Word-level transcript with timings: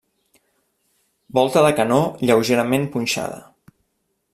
Volta 1.39 1.63
de 1.67 1.71
canó 1.81 2.01
lleugerament 2.31 2.89
a 2.89 2.91
punxada. 2.97 3.41